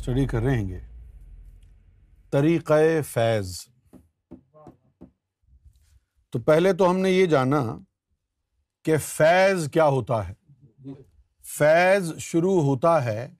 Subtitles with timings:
[0.00, 0.80] Study کر رہے گے۔
[2.30, 3.56] طریقۂ فیض۔
[6.30, 7.78] تو پہلے تو ہم نے یہ جانا
[8.82, 10.34] کہ فیض کیا ہوتا ہے۔
[11.44, 13.34] فیض شروع ہوتا ہے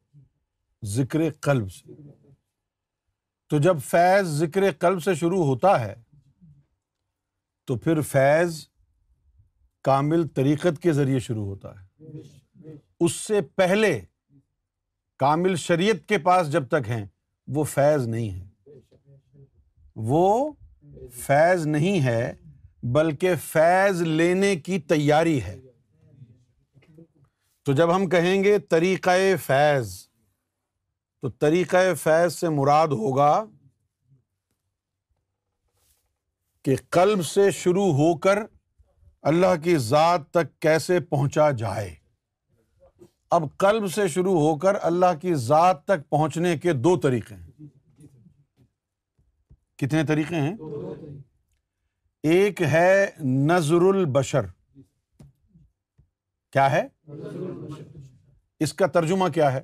[0.84, 1.92] ذکر قلب سے۔
[3.48, 5.94] تو جب فیض ذکر قلب سے شروع ہوتا ہے،
[7.64, 8.66] تو پھر فیض
[9.82, 11.86] کامل طریقت کے ذریعے شروع ہوتا ہے۔
[13.00, 14.00] اس سے پہلے
[15.20, 17.06] کامل شریعت کے پاس جب تک ہیں،
[17.46, 18.50] وہ فیض نہیں ہے
[19.96, 20.52] وہ
[21.14, 22.34] فیض نہیں ہے،
[22.82, 25.60] بلکہ فیض لینے کی تیاری ہے۔
[27.64, 29.94] تو جب ہم کہیں گے طریقۂ فیض،
[31.20, 33.44] تو طریقۂ فیض سے مراد ہوگا
[36.64, 38.38] کہ قلب سے شروع ہو کر
[39.22, 41.99] اللہ کی ذات تک کیسے پہنچا جائے۔
[43.30, 47.62] اب قلب سے شروع ہو کر اللہ کی ذات تک پہنچنے کے دو طریقے ہیں۔
[49.78, 50.56] کتنے طریقے ہیں؟
[52.22, 54.40] ایک ہے نظر البشر۔
[56.52, 56.88] کیا ہے؟
[58.60, 59.62] اس کا ترجمہ کیا ہے؟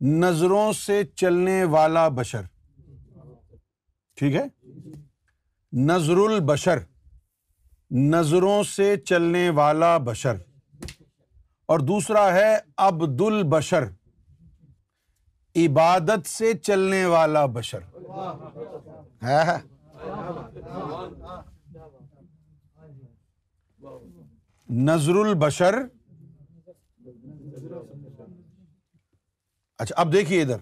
[0.00, 2.42] نظروں سے چلنے والا بشر۔
[4.16, 4.44] ٹھیک ہے؟
[5.72, 6.78] نظر البشر۔
[7.90, 10.36] نظروں سے چلنے والا بشر۔
[11.66, 13.84] اور دوسرا ہے عبد البشر
[15.56, 17.78] عبادت سے چلنے والا بشر۔
[24.68, 25.74] نظر البشر
[29.78, 30.56] اچھا اب دیکھیے ادھر۔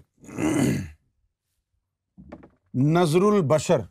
[2.73, 3.81] نظر البشر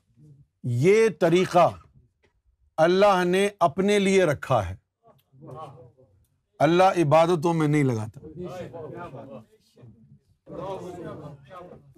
[0.63, 1.71] یہ طریقہ
[2.77, 4.77] اللہ نے اپنے لیے رکھا ہے۔
[6.59, 8.21] اللہ عبادتوں میں نہیں لگاتا۔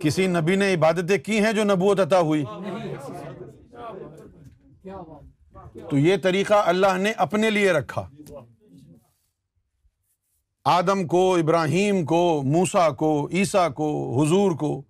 [0.00, 2.44] کسی نبی نے عبادتیں کی ہیں جو نبوت عطا ہوئی؟
[5.90, 8.10] تو یہ طریقہ اللہ نے اپنے لیے رکھا۔
[10.64, 14.82] آدم کو، ابراہیم کو موسا کو، عیسیٰ کو، حضور کو،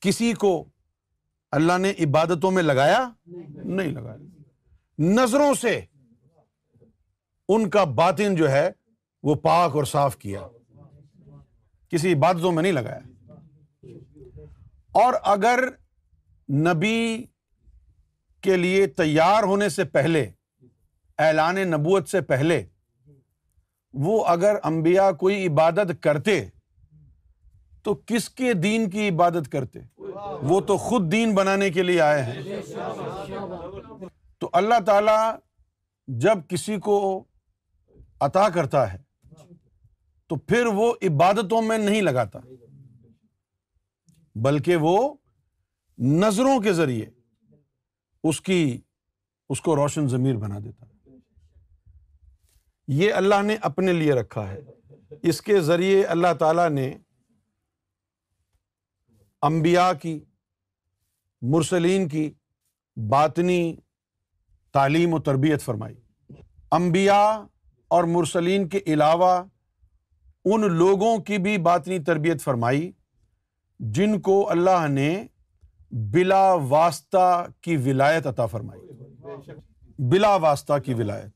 [0.00, 0.64] کسی کو
[1.50, 3.10] اللہ نے عبادتوں میں لگایا؟
[3.64, 4.16] نہیں لگایا۔
[4.98, 5.80] نظروں سے
[7.48, 8.70] ان کا باطن جو ہے
[9.24, 10.40] وہ پاک اور صاف کیا۔
[11.88, 12.98] کسی عبادتوں میں نہیں لگایا۔
[14.92, 15.64] اور اگر
[16.50, 17.24] نبی
[18.40, 20.30] کے لیے تیار ہونے سے پہلے،
[21.18, 22.66] اعلان نبوت سے پہلے،
[23.92, 26.48] وہ اگر انبیاء کوئی عبادت کرتے،
[27.82, 29.78] تو کس کے دین کی عبادت کرتے؟
[30.42, 32.42] وہ تو خود دین بنانے کے لیے آئے ہیں۔
[34.38, 35.36] تو اللہ تعالی
[36.06, 37.24] جب کسی کو
[38.20, 39.03] عطا کرتا ہے
[40.34, 42.38] تو پھر وہ عبادتوں میں نہیں لگاتا،
[44.34, 45.14] بلکہ وہ
[45.98, 47.06] نظروں کے ذریعے
[48.24, 48.80] اس کی،
[49.48, 50.86] اس کو روشن ضمیر بنا دیتا۔
[52.88, 54.60] یہ اللہ نے اپنے لیے رکھا ہے۔
[55.22, 56.96] اس کے ذریعے اللہ تعالیٰ نے
[59.42, 60.24] انبیاء کی،
[61.42, 62.32] مرسلین کی
[63.10, 63.76] باطنی
[64.72, 65.96] تعلیم و تربیت فرمائی۔
[66.72, 67.42] انبیاء
[67.88, 69.42] اور مرسلین کے علاوہ
[70.44, 72.92] ان لوگوں کی بھی باطنی تربیت فرمائی
[73.78, 75.26] جن کو اللہ نے
[75.90, 78.80] بلا واسطہ کی ولایت عطا فرمائی۔
[79.98, 81.32] بلا واسطہ کی ولایت۔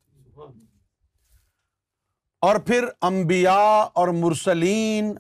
[2.41, 5.15] اور پھر انبیاء اور مرسلین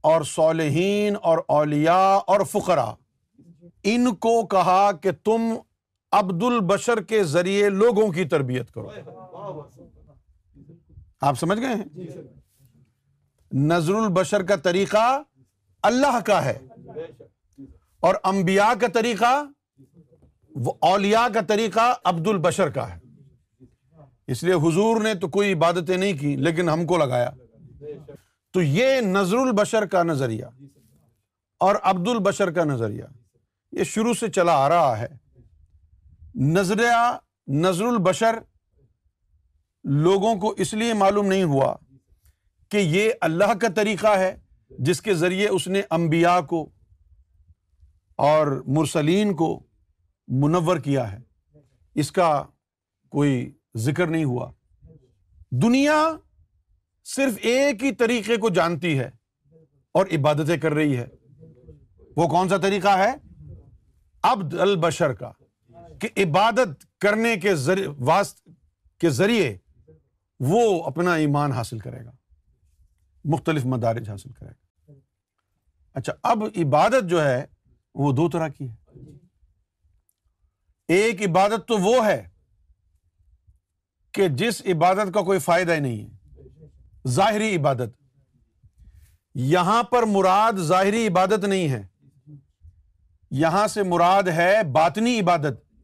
[0.00, 2.94] اور صالحین اور اولیاء اور فقرا
[3.82, 5.54] ان کو کہا کہ تم
[6.12, 8.90] عبد البشر کے ذریعے لوگوں کی تربیت کرو۔
[11.20, 12.39] آپ سمجھ گئے ہیں؟
[13.52, 15.22] نظر البشر کا طریقہ
[15.82, 16.58] اللہ کا ہے۔
[18.00, 19.44] اور انبیاء کا طریقہ،
[20.54, 22.98] وہ اولیاء کا طریقہ عبد البشر کا ہے۔
[24.26, 27.30] اس لیے حضور نے تو کوئی عبادتیں نہیں کی، لیکن ہم کو لگایا۔
[28.52, 30.44] تو یہ نظر البشر کا نظریہ
[31.60, 33.04] اور عبد البشر کا نظریہ،
[33.72, 35.08] یہ شروع سے چلا آ رہا ہے۔
[36.34, 37.18] نظریہ،
[37.48, 38.38] نظر البشر
[39.84, 41.76] لوگوں کو اس لیے معلوم نہیں ہوا
[42.70, 44.36] کہ یہ اللہ کا طریقہ ہے
[44.78, 46.70] جس کے ذریعے اس نے انبیاء کو
[48.16, 49.62] اور مرسلین کو
[50.28, 51.18] منور کیا ہے۔
[51.94, 52.44] اس کا
[53.08, 54.52] کوئی ذکر نہیں ہوا۔
[55.50, 56.08] دنیا
[57.04, 59.10] صرف ایک ہی طریقے کو جانتی ہے
[59.92, 61.06] اور عبادتیں کر رہی ہے۔
[62.16, 63.14] وہ کون سا طریقہ ہے؟
[64.22, 65.32] عبد البشر کا۔
[66.00, 67.88] کہ عبادت کرنے کے ذریعے
[68.98, 69.56] کے ذریعے
[70.40, 72.10] وہ اپنا ایمان حاصل کرے گا۔
[73.24, 74.92] مختلف مدارج حاصل کرے گا۔
[75.94, 77.46] اچھا اب عبادت جو ہے،
[77.94, 78.76] وہ دو طرح کی ہے۔
[80.88, 82.28] ایک عبادت تو وہ ہے
[84.12, 86.30] کہ جس عبادت کا کوئی فائدہ ہی نہیں ہے،
[87.08, 87.88] ظاہری عبادت۔
[89.34, 91.86] یہاں پر مراد ظاہری عبادت نہیں ہے۔
[93.30, 95.74] یہاں سے مراد ہے باطنی عبادت۔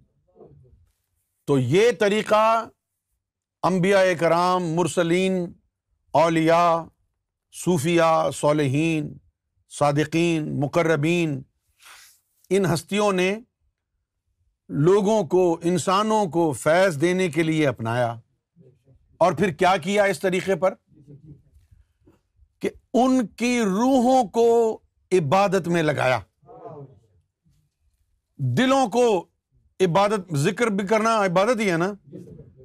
[1.44, 2.68] تو یہ طریقہ
[3.62, 5.52] انبیاء کرام، مرسلین،
[6.12, 6.76] اولیاء
[7.64, 9.18] صوفیہ صالحین،
[9.70, 11.42] صادقین، مقربین،
[12.50, 13.38] ان ہستیوں نے
[14.68, 18.20] لوگوں کو، انسانوں کو فیض دینے کے لیے اپنایا۔
[19.18, 20.74] اور پھر کیا کیا اس طریقے پر؟
[22.58, 24.80] کہ ان کی روحوں کو
[25.12, 26.20] عبادت میں لگایا۔
[28.36, 29.26] دلوں کو
[29.80, 31.92] عبادت، ذکر بھی کرنا عبادت ہی ہے نا۔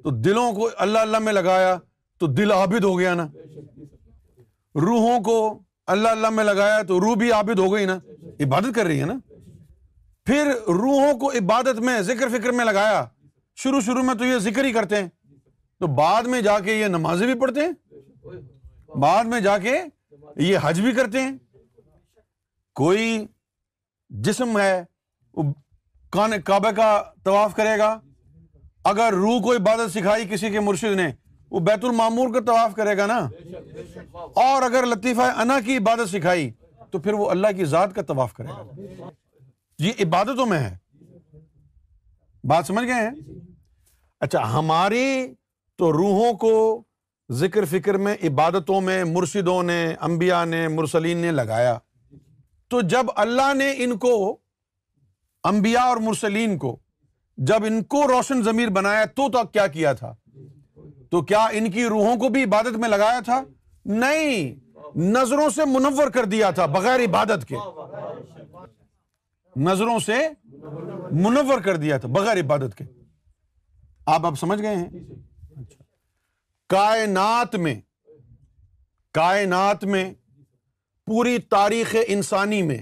[0.02, 1.76] تو دلوں کو اللہ اللہ میں لگایا
[2.18, 3.28] تو دل عابد ہو گیا نا۔
[4.74, 7.98] روحوں کو اللہ اللہ میں لگایا تو روح بھی عابد ہو گئی نا؟
[8.40, 9.14] عبادت کر رہی ہے نا؟
[10.24, 13.04] پھر روحوں کو عبادت میں، ذکر فکر میں لگایا،
[13.56, 15.08] شروع شروع میں تو یہ ذکر ہی کرتے ہیں۔
[15.78, 17.72] تو بعد میں جا کے یہ نمازیں بھی پڑھتے ہیں،
[18.98, 19.82] بعد میں جا کے
[20.36, 21.36] یہ حج بھی کرتے ہیں۔
[22.74, 23.26] کوئی
[24.10, 24.84] جسم ہے
[26.44, 28.00] کعبہ کا طواف کرے گا۔
[28.84, 31.12] اگر روح کو عبادت سکھائی کسی کے مرشد نے
[31.52, 33.28] وہ بیت المامور کا طواف کرے گا نا؟
[34.12, 36.50] اور اگر لطیفہ انا کی عبادت سکھائی،
[36.90, 38.62] تو پھر وہ اللہ کی ذات کا طواف کرے گا۔
[39.78, 40.76] یہ عبادتوں میں ہے۔
[42.44, 43.10] بات سمجھ گئے ہیں؟
[44.20, 45.34] اچھا ہماری
[45.76, 46.82] تو روحوں کو
[47.32, 51.78] ذکر فکر میں، عبادتوں میں، مرشدوں نے، انبیاء نے، مرسلین نے لگایا۔
[52.68, 54.36] تو جب اللہ نے ان کو،
[55.44, 56.76] انبیاء اور مرسلین کو،
[57.36, 60.14] جب ان کو روشن ضمیر بنایا، تو تو کیا کیا تھا؟
[61.12, 63.42] تو کیا ان کی روحوں کو بھی عبادت میں لگایا تھا؟
[63.84, 64.54] نہیں،
[64.96, 67.56] نظروں سے منور کر دیا تھا بغیر عبادت کے۔
[69.56, 70.28] نظروں سے
[71.10, 72.84] منور کر دیا تھا بغیر عبادت کے۔
[74.06, 74.88] آپ اب سمجھ گئے ہیں؟
[76.68, 77.80] کائنات میں
[79.12, 80.14] کائنات میں،
[81.06, 82.78] پوری تاریخ انسانی میں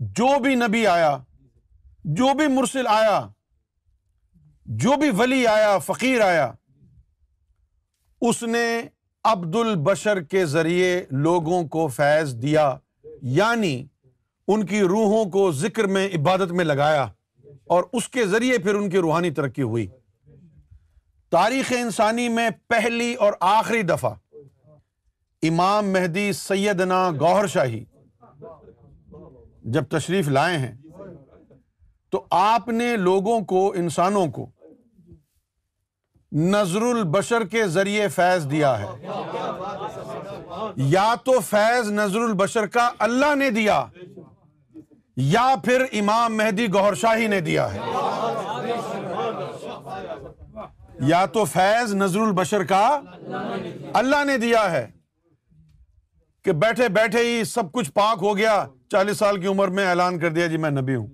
[0.00, 1.18] جو بھی نبی آیا،
[2.04, 3.28] جو بھی مرسل آیا
[4.68, 6.52] جو بھی ولی آیا، فقیر آیا،
[8.20, 8.82] اس نے
[9.24, 12.76] عبد البشر کے ذریعے لوگوں کو فیض دیا
[13.22, 13.86] یعنی
[14.48, 17.06] ان کی روحوں کو ذکر میں، عبادت میں لگایا
[17.64, 19.86] اور اس کے ذریعے پھر ان کی روحانی ترقی ہوئی۔
[21.30, 24.14] تاریخ انسانی میں پہلی اور آخری دفعہ
[25.42, 27.84] امام مہدی سیدنا گوہر شاہی
[29.64, 30.74] جب تشریف لائے ہیں
[32.10, 34.50] تو آپ نے لوگوں کو، انسانوں کو
[36.32, 39.08] نظر البشر کے ذریعے فیض دیا ہے۔
[40.76, 43.84] یا تو فیض نظر البشر کا اللہ نے دیا،
[45.16, 47.78] یا پھر امام مہدی گور شاہی نے دیا ہے۔
[51.00, 53.00] یا تو فیض نظر البشر کا
[53.92, 54.90] اللہ نے دیا ہے۔
[56.44, 60.18] کہ بیٹھے بیٹھے ہی سب کچھ پاک ہو گیا، چالیس سال کی عمر میں اعلان
[60.18, 61.06] کر دیا جی میں نبی ہوں۔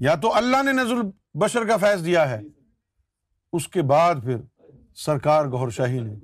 [0.00, 2.40] یا تو اللہ نے نظر البشر کا فیض دیا ہے۔
[3.52, 4.36] اس کے بعد پھر
[4.94, 6.14] سرکار گور شاہی نے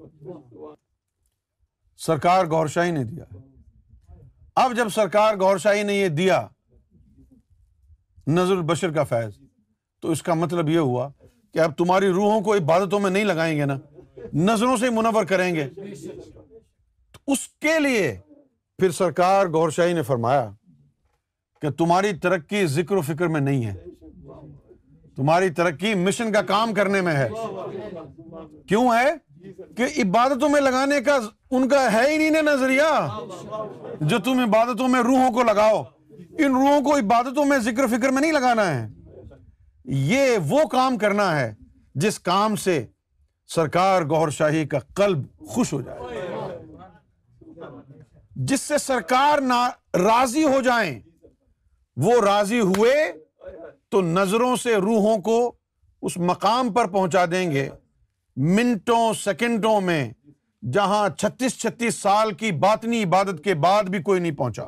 [1.97, 3.25] سرکار گور شاہی نے دیا۔
[4.57, 6.47] اب جب سرکار گور شاہی نے یہ دیا
[8.27, 9.39] نظر البشر کا فیض،
[10.03, 11.09] تو اس کا مطلب یہ ہوا
[11.53, 13.79] کہ اب تمہاری روحوں کو عبادتوں میں نہیں لگائیں گے نا،
[14.35, 15.69] نظروں سے منور کریں گے۔
[17.27, 18.19] اس کے لیے
[18.79, 20.51] پھر سرکار گور شاہی نے فرمایا
[21.63, 23.85] کہ تمہاری ترقی ذکر و فکر میں نہیں ہے۔
[25.17, 27.29] تمہاری ترقی مشن کا کام کرنے میں ہے۔
[28.69, 29.13] کیوں ہے؟
[29.77, 31.19] کہ عبادتوں میں لگانے کا
[31.51, 33.09] ان کا ہے ہی نہیں نظریہ۔
[34.01, 35.85] جو تم عبادتوں میں روحوں کو لگاؤ،
[36.39, 38.89] ان روحوں کو عبادتوں میں ذکر فکر میں نہیں لگانا ہے۔
[39.85, 41.55] یہ وہ کام کرنا ہے
[41.95, 42.87] جس کام سے
[43.49, 46.01] سرکار گور شاہی کا قلب خوش ہو جائے۔
[48.37, 49.39] جس سے سرکار
[49.97, 51.01] راضی ہو جائیں،
[51.97, 53.26] وہ راضی ہوئے
[53.89, 55.55] تو نظروں سے روحوں کو
[56.03, 57.69] اس مقام پر پہنچا دیں گے۔
[58.37, 60.13] منٹوں، سیکنڈوں میں
[60.73, 64.63] جہاں چھتیس چھتیس سال کی باطنی عبادت کے بعد بھی کوئی نہیں پہنچا۔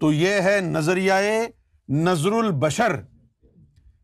[0.00, 1.12] تو یہ ہے نظریہ
[1.88, 3.00] نظر البشر۔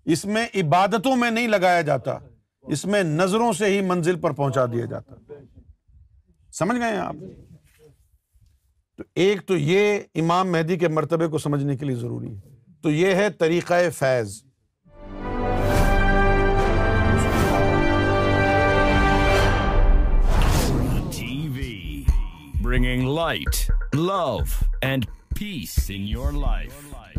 [0.04, 2.18] اس میں عبادتوں میں نہیں لگایا جاتا،
[2.62, 5.14] اس میں نظروں سے ہی منزل پر پہنچا دیا جاتا۔
[6.52, 7.16] سمجھ گئے آپ؟
[8.96, 12.40] تو ایک تو یہ امام مہدی کے مرتبے کو سمجھنے کے لیے ضروری ہے۔
[12.90, 14.42] یہ ہے طریقہ Faiz.
[20.96, 21.52] Achieve
[22.62, 24.38] bringing light love
[24.82, 25.04] and
[25.38, 27.17] peace in your life your life